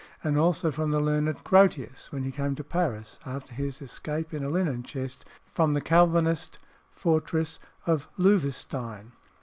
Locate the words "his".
3.53-3.83